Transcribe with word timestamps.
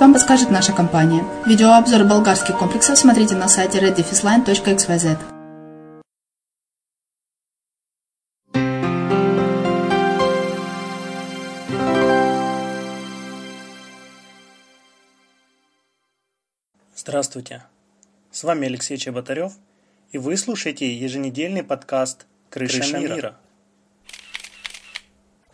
вам 0.00 0.14
подскажет 0.14 0.50
наша 0.50 0.72
компания. 0.72 1.22
Видеообзор 1.44 2.04
болгарских 2.04 2.56
комплексов 2.56 2.98
смотрите 2.98 3.34
на 3.34 3.46
сайте 3.46 3.78
reddefisline.xyz. 3.78 5.18
Здравствуйте! 16.96 17.62
С 18.30 18.44
вами 18.44 18.68
Алексей 18.68 18.96
Чеботарев, 18.96 19.52
и 20.10 20.16
вы 20.16 20.38
слушаете 20.38 20.90
еженедельный 20.90 21.62
подкаст 21.62 22.24
«Крыша, 22.48 22.78
Крыша 22.78 22.98
мира». 22.98 23.14
мира». 23.14 23.36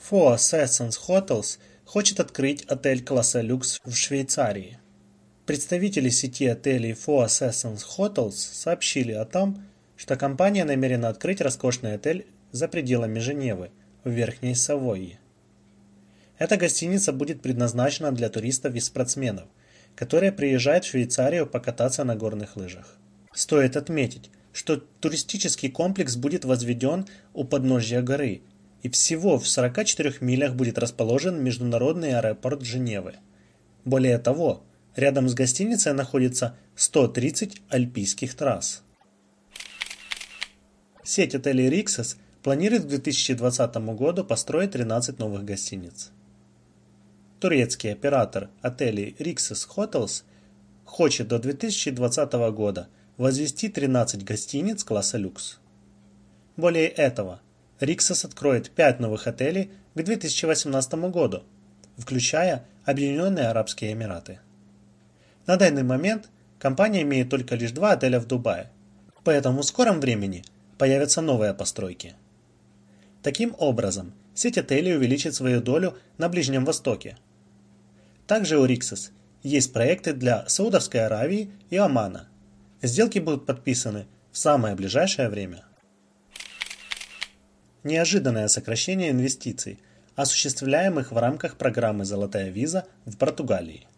Four 0.08 0.36
Seasons 0.36 0.94
Hotels 1.08 1.58
хочет 1.84 2.20
открыть 2.20 2.64
отель 2.64 3.04
класса 3.04 3.40
люкс 3.40 3.80
в 3.84 3.94
Швейцарии. 3.94 4.78
Представители 5.46 6.08
сети 6.08 6.46
отелей 6.46 6.92
Four 6.92 7.26
Seasons 7.26 7.82
Hotels 7.96 8.32
сообщили 8.32 9.12
о 9.12 9.24
том, 9.24 9.64
что 9.96 10.16
компания 10.16 10.64
намерена 10.64 11.08
открыть 11.08 11.40
роскошный 11.40 11.94
отель 11.94 12.26
за 12.52 12.68
пределами 12.68 13.18
Женевы, 13.18 13.70
в 14.04 14.10
Верхней 14.10 14.54
Савойи. 14.54 15.18
Эта 16.38 16.56
гостиница 16.56 17.12
будет 17.12 17.40
предназначена 17.40 18.12
для 18.12 18.28
туристов 18.28 18.74
и 18.74 18.80
спортсменов, 18.80 19.48
которые 19.94 20.32
приезжают 20.32 20.84
в 20.84 20.88
Швейцарию 20.88 21.46
покататься 21.46 22.04
на 22.04 22.16
горных 22.16 22.56
лыжах. 22.56 22.96
Стоит 23.32 23.76
отметить, 23.76 24.30
что 24.52 24.76
туристический 24.76 25.70
комплекс 25.70 26.16
будет 26.16 26.44
возведен 26.44 27.06
у 27.32 27.44
подножья 27.44 28.02
горы, 28.02 28.42
и 28.82 28.88
всего 28.88 29.38
в 29.38 29.48
44 29.48 30.16
милях 30.20 30.54
будет 30.54 30.78
расположен 30.78 31.42
международный 31.42 32.18
аэропорт 32.18 32.62
Женевы. 32.62 33.14
Более 33.84 34.18
того, 34.18 34.64
рядом 34.96 35.28
с 35.28 35.34
гостиницей 35.34 35.92
находится 35.92 36.56
130 36.76 37.62
альпийских 37.68 38.34
трасс. 38.34 38.82
Сеть 41.04 41.34
отелей 41.34 41.68
Rixos 41.68 42.16
планирует 42.42 42.84
к 42.84 42.88
2020 42.88 43.76
году 43.94 44.24
построить 44.24 44.72
13 44.72 45.18
новых 45.18 45.44
гостиниц. 45.44 46.10
Турецкий 47.40 47.92
оператор 47.92 48.50
отелей 48.60 49.16
Rixos 49.18 49.66
Hotels 49.76 50.22
хочет 50.84 51.28
до 51.28 51.38
2020 51.38 52.32
года 52.52 52.88
возвести 53.16 53.68
13 53.68 54.24
гостиниц 54.24 54.84
класса 54.84 55.18
люкс. 55.18 55.58
Более 56.56 56.88
этого, 56.88 57.40
Rixos 57.82 58.24
откроет 58.24 58.70
5 58.70 59.00
новых 59.00 59.26
отелей 59.26 59.70
к 59.94 60.02
2018 60.02 60.94
году, 61.10 61.42
включая 61.96 62.64
Объединенные 62.84 63.48
Арабские 63.48 63.92
Эмираты. 63.92 64.38
На 65.46 65.56
данный 65.56 65.82
момент 65.82 66.28
компания 66.58 67.02
имеет 67.02 67.28
только 67.28 67.56
лишь 67.56 67.72
два 67.72 67.92
отеля 67.92 68.20
в 68.20 68.26
Дубае, 68.26 68.70
поэтому 69.24 69.62
в 69.62 69.66
скором 69.66 70.00
времени 70.00 70.44
появятся 70.78 71.20
новые 71.20 71.54
постройки. 71.54 72.14
Таким 73.22 73.54
образом, 73.58 74.14
сеть 74.34 74.58
отелей 74.58 74.96
увеличит 74.96 75.34
свою 75.34 75.60
долю 75.60 75.96
на 76.18 76.28
Ближнем 76.28 76.64
Востоке. 76.64 77.16
Также 78.26 78.58
у 78.58 78.66
Rixos 78.66 79.10
есть 79.42 79.72
проекты 79.72 80.12
для 80.12 80.48
Саудовской 80.48 81.04
Аравии 81.04 81.50
и 81.70 81.76
Омана. 81.76 82.28
Сделки 82.80 83.18
будут 83.18 83.46
подписаны 83.46 84.06
в 84.30 84.38
самое 84.38 84.74
ближайшее 84.76 85.28
время. 85.28 85.64
Неожиданное 87.84 88.46
сокращение 88.46 89.10
инвестиций, 89.10 89.80
осуществляемых 90.14 91.10
в 91.10 91.18
рамках 91.18 91.56
программы 91.56 92.04
«Золотая 92.04 92.50
виза» 92.50 92.86
в 93.06 93.16
Португалии. 93.16 93.88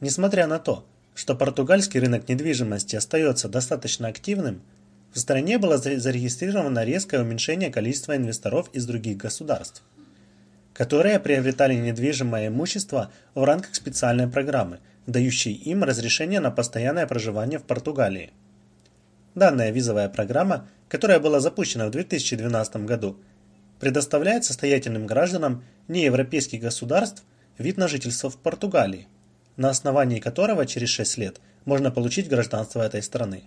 Несмотря 0.00 0.48
на 0.48 0.58
то, 0.58 0.84
что 1.14 1.36
португальский 1.36 2.00
рынок 2.00 2.28
недвижимости 2.28 2.96
остается 2.96 3.48
достаточно 3.48 4.08
активным, 4.08 4.60
в 5.12 5.20
стране 5.20 5.58
было 5.58 5.78
зарегистрировано 5.78 6.84
резкое 6.84 7.20
уменьшение 7.20 7.70
количества 7.70 8.16
инвесторов 8.16 8.70
из 8.72 8.86
других 8.86 9.18
государств, 9.18 9.84
которые 10.74 11.20
приобретали 11.20 11.74
недвижимое 11.74 12.48
имущество 12.48 13.12
в 13.36 13.44
рамках 13.44 13.76
специальной 13.76 14.26
программы, 14.26 14.80
дающей 15.06 15.52
им 15.52 15.84
разрешение 15.84 16.40
на 16.40 16.50
постоянное 16.50 17.06
проживание 17.06 17.60
в 17.60 17.64
Португалии. 17.64 18.32
Данная 19.34 19.70
визовая 19.70 20.08
программа, 20.08 20.68
которая 20.88 21.20
была 21.20 21.40
запущена 21.40 21.86
в 21.86 21.90
2012 21.90 22.76
году, 22.86 23.18
предоставляет 23.80 24.44
состоятельным 24.44 25.06
гражданам 25.06 25.64
неевропейских 25.86 26.60
государств 26.60 27.24
вид 27.58 27.76
на 27.76 27.88
жительство 27.88 28.30
в 28.30 28.36
Португалии, 28.38 29.06
на 29.56 29.70
основании 29.70 30.20
которого 30.20 30.66
через 30.66 30.88
6 30.90 31.18
лет 31.18 31.40
можно 31.64 31.90
получить 31.90 32.28
гражданство 32.28 32.82
этой 32.82 33.02
страны. 33.02 33.44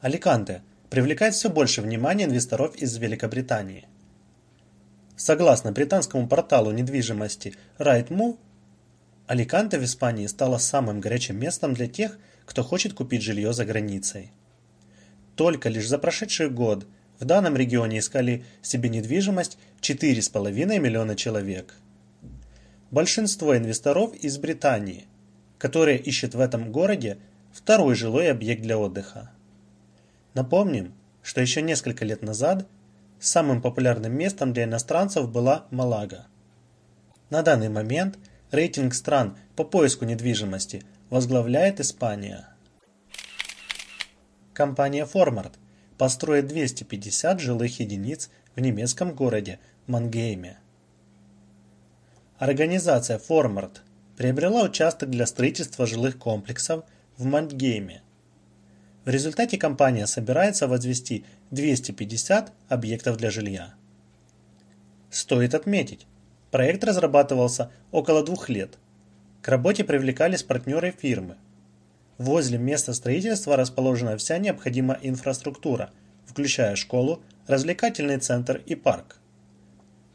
Аликанте 0.00 0.62
привлекает 0.90 1.34
все 1.34 1.48
больше 1.48 1.80
внимания 1.80 2.24
инвесторов 2.24 2.76
из 2.76 2.96
Великобритании. 2.98 3.86
Согласно 5.16 5.72
британскому 5.72 6.28
порталу 6.28 6.72
недвижимости 6.72 7.54
Rightmove, 7.78 8.36
Аликанте 9.26 9.78
в 9.78 9.84
Испании 9.84 10.26
стала 10.26 10.58
самым 10.58 11.00
горячим 11.00 11.38
местом 11.38 11.74
для 11.74 11.86
тех, 11.86 12.18
кто 12.52 12.62
хочет 12.62 12.92
купить 12.92 13.22
жилье 13.22 13.54
за 13.54 13.64
границей. 13.64 14.30
Только 15.36 15.70
лишь 15.70 15.88
за 15.88 15.96
прошедший 15.96 16.50
год 16.50 16.86
в 17.18 17.24
данном 17.24 17.56
регионе 17.56 17.98
искали 17.98 18.44
себе 18.60 18.90
недвижимость 18.90 19.56
4,5 19.80 20.78
миллиона 20.78 21.16
человек. 21.16 21.74
Большинство 22.90 23.56
инвесторов 23.56 24.14
из 24.16 24.36
Британии, 24.36 25.06
которые 25.56 25.96
ищут 25.96 26.34
в 26.34 26.40
этом 26.40 26.70
городе 26.70 27.16
второй 27.54 27.94
жилой 27.94 28.30
объект 28.30 28.60
для 28.60 28.76
отдыха. 28.76 29.30
Напомним, 30.34 30.92
что 31.22 31.40
еще 31.40 31.62
несколько 31.62 32.04
лет 32.04 32.20
назад 32.20 32.68
самым 33.18 33.62
популярным 33.62 34.12
местом 34.12 34.52
для 34.52 34.64
иностранцев 34.64 35.26
была 35.32 35.64
Малага. 35.70 36.26
На 37.30 37.40
данный 37.40 37.70
момент 37.70 38.18
рейтинг 38.50 38.92
стран 38.92 39.38
по 39.56 39.64
поиску 39.64 40.04
недвижимости 40.04 40.82
возглавляет 41.12 41.78
Испания. 41.78 42.48
Компания 44.54 45.04
Formart 45.04 45.52
построит 45.98 46.46
250 46.46 47.38
жилых 47.38 47.80
единиц 47.80 48.30
в 48.56 48.60
немецком 48.60 49.14
городе 49.14 49.60
Мангейме. 49.86 50.58
Организация 52.38 53.18
Formart 53.18 53.80
приобрела 54.16 54.62
участок 54.62 55.10
для 55.10 55.26
строительства 55.26 55.84
жилых 55.84 56.18
комплексов 56.18 56.82
в 57.18 57.26
Мангейме– 57.26 58.00
в 59.04 59.08
результате 59.10 59.58
компания 59.58 60.06
собирается 60.06 60.66
возвести 60.66 61.26
250 61.50 62.52
объектов 62.68 63.16
для 63.18 63.30
жилья. 63.30 63.74
Стоит 65.10 65.54
отметить, 65.54 66.06
проект 66.52 66.84
разрабатывался 66.84 67.70
около 67.90 68.24
двух 68.24 68.48
лет. 68.48 68.78
К 69.42 69.48
работе 69.48 69.82
привлекались 69.82 70.44
партнеры 70.44 70.92
фирмы. 70.96 71.36
Возле 72.16 72.58
места 72.58 72.94
строительства 72.94 73.56
расположена 73.56 74.16
вся 74.16 74.38
необходимая 74.38 75.00
инфраструктура, 75.02 75.90
включая 76.26 76.76
школу, 76.76 77.20
развлекательный 77.48 78.18
центр 78.18 78.62
и 78.64 78.76
парк. 78.76 79.18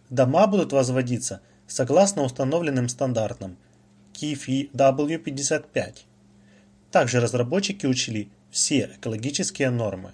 Дома 0.10 0.48
будут 0.48 0.72
возводиться 0.72 1.42
согласно 1.68 2.24
установленным 2.24 2.88
стандартам 2.88 3.58
KIFI 4.14 4.72
W55. 4.72 6.06
Также 6.90 7.20
разработчики 7.20 7.86
учли 7.86 8.32
все 8.50 8.92
экологические 8.96 9.72
нормы. 9.72 10.14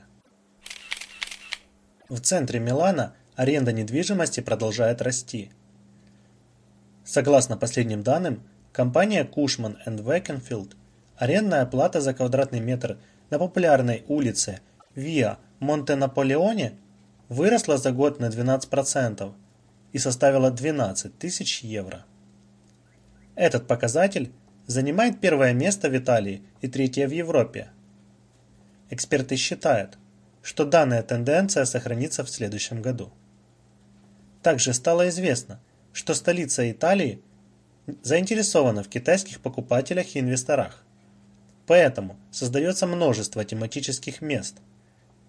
В 2.10 2.20
центре 2.20 2.60
Милана 2.60 3.16
аренда 3.36 3.74
недвижимости 3.74 4.40
продолжает 4.40 5.04
расти. 5.04 5.52
Согласно 7.06 7.58
последним 7.58 8.02
данным, 8.02 8.42
компания 8.74 9.24
Cushman 9.24 9.78
Wakenfield 9.86 10.76
арендная 11.16 11.66
плата 11.66 12.02
за 12.02 12.14
квадратный 12.14 12.60
метр 12.60 12.98
на 13.30 13.40
популярной 13.40 14.04
улице 14.10 14.60
Виа 14.96 15.38
Монте-Наполеоне 15.60 16.74
выросла 17.30 17.78
за 17.78 17.94
год 17.94 18.20
на 18.20 18.26
12% 18.26 19.34
и 19.94 19.98
составила 19.98 20.52
12 20.52 21.18
тысяч 21.18 21.62
евро. 21.62 22.04
Этот 23.36 23.68
показатель 23.68 24.34
занимает 24.68 25.22
первое 25.22 25.54
место 25.54 25.90
в 25.90 25.96
Италии 25.98 26.44
и 26.60 26.68
третье 26.68 27.08
в 27.08 27.12
Европе– 27.12 27.70
Эксперты 28.94 29.38
считают, 29.38 29.98
что 30.44 30.66
данная 30.66 31.02
тенденция 31.02 31.66
сохранится 31.66 32.24
в 32.24 32.30
следующем 32.30 32.80
году. 32.80 33.12
Также 34.44 34.72
стало 34.74 35.10
известно, 35.10 35.60
что 35.94 36.14
столица 36.14 36.70
Италии 36.70 37.24
заинтересована 38.02 38.84
в 38.84 38.90
китайских 38.90 39.40
покупателях 39.42 40.16
и 40.16 40.20
инвесторах. 40.20 40.84
Поэтому 41.68 42.18
создается 42.32 42.88
множество 42.88 43.44
тематических 43.44 44.22
мест. 44.22 44.58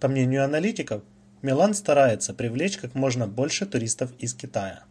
По 0.00 0.08
мнению 0.08 0.44
аналитиков, 0.44 1.02
Милан 1.42 1.74
старается 1.74 2.34
привлечь 2.34 2.78
как 2.78 2.94
можно 2.94 3.26
больше 3.26 3.66
туристов 3.66 4.12
из 4.18 4.34
Китая. 4.34 4.84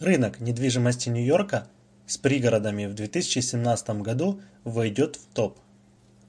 Рынок 0.00 0.40
недвижимости 0.40 1.08
Нью-Йорка 1.08 1.68
с 2.06 2.16
пригородами 2.18 2.86
в 2.86 2.94
2017 2.94 3.90
году 4.00 4.40
войдет 4.64 5.16
в 5.16 5.26
топ. 5.34 5.58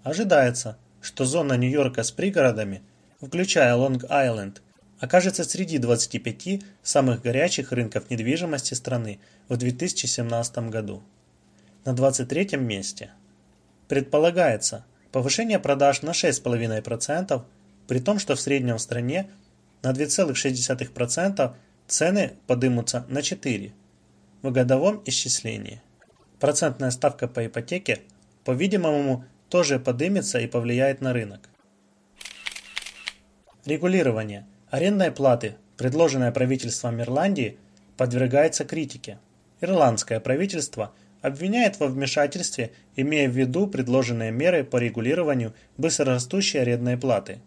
Ожидается, 0.04 0.78
что 1.02 1.26
зона 1.26 1.54
Нью-Йорка 1.54 2.04
с 2.04 2.12
пригородами, 2.12 2.82
включая 3.22 3.76
Лонг-Айленд, 3.76 4.62
окажется 5.00 5.44
среди 5.44 5.78
25 5.78 6.62
самых 6.84 7.22
горячих 7.22 7.72
рынков 7.72 8.10
недвижимости 8.10 8.74
страны 8.74 9.20
в 9.48 9.58
2017 9.58 10.70
году. 10.70 11.04
На 11.86 11.94
23 11.94 12.58
месте. 12.58 13.12
Предполагается 13.88 14.86
повышение 15.12 15.60
продаж 15.60 16.02
на 16.02 16.12
6,5%, 16.12 17.44
при 17.88 18.00
том, 18.00 18.20
что 18.20 18.36
в 18.36 18.42
среднем 18.42 18.78
в 18.78 18.82
стране 18.82 19.30
на 19.82 19.92
2,6%, 19.92 21.54
цены 21.88 22.34
поднимутся 22.46 23.06
на 23.08 23.20
4% 23.20 23.72
в 24.42 24.52
годовом 24.52 25.02
исчислении. 25.06 25.82
Процентная 26.40 26.92
ставка 26.92 27.28
по 27.28 27.46
ипотеке, 27.46 28.02
по-видимому, 28.46 29.26
тоже 29.50 29.80
поднимется 29.80 30.40
и 30.40 30.48
повлияет 30.48 31.02
на 31.02 31.12
рынок. 31.12 31.50
Регулирование. 33.66 34.48
Арендной 34.70 35.12
платы, 35.12 35.56
предложенное 35.78 36.32
правительством 36.32 37.02
Ирландии, 37.02 37.58
подвергается 37.98 38.66
критике. 38.66 39.18
Ирландское 39.62 40.20
правительство 40.20 40.94
обвиняет 41.22 41.80
во 41.80 41.88
вмешательстве, 41.88 42.72
имея 42.96 43.28
в 43.28 43.36
виду 43.36 43.68
предложенные 43.68 44.32
меры 44.32 44.64
по 44.64 44.78
регулированию 44.78 45.54
быстрорастущей 45.78 46.60
арендной 46.60 46.98
платы. 46.98 47.40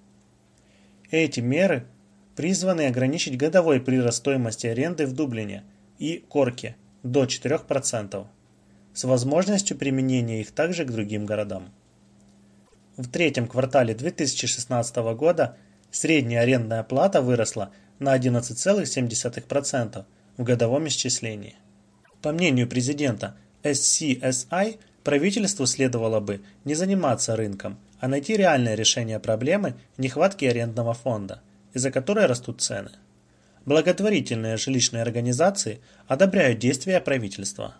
Эти 1.10 1.40
меры 1.40 1.86
призваны 2.34 2.86
ограничить 2.86 3.36
годовой 3.36 3.80
прирост 3.80 4.18
стоимости 4.18 4.66
аренды 4.66 5.06
в 5.06 5.12
Дублине 5.12 5.62
и 5.98 6.24
Корке 6.28 6.76
до 7.02 7.24
4%, 7.24 8.26
с 8.94 9.04
возможностью 9.04 9.76
применения 9.76 10.40
их 10.40 10.50
также 10.50 10.84
к 10.84 10.90
другим 10.90 11.24
городам. 11.24 11.70
В 12.96 13.08
третьем 13.08 13.46
квартале 13.46 13.94
2016 13.94 14.96
года 15.14 15.56
средняя 15.92 16.42
арендная 16.42 16.82
плата 16.82 17.22
выросла 17.22 17.70
на 18.00 18.16
11,7% 18.16 20.04
в 20.36 20.42
годовом 20.42 20.88
исчислении. 20.88 21.54
По 22.20 22.32
мнению 22.32 22.68
президента 22.68 23.36
SCSI, 23.62 24.78
правительству 25.04 25.66
следовало 25.66 26.20
бы 26.20 26.40
не 26.64 26.74
заниматься 26.74 27.36
рынком, 27.36 27.78
а 28.00 28.08
найти 28.08 28.36
реальное 28.36 28.74
решение 28.74 29.20
проблемы 29.20 29.74
нехватки 29.98 30.44
арендного 30.44 30.94
фонда, 30.94 31.40
из-за 31.74 31.90
которой 31.90 32.26
растут 32.26 32.60
цены. 32.60 32.90
Благотворительные 33.64 34.56
жилищные 34.56 35.02
организации 35.02 35.80
одобряют 36.08 36.58
действия 36.58 37.00
правительства. 37.00 37.76